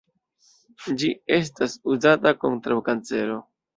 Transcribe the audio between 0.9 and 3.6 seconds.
Ĝi estas uzata kontraŭ kancero.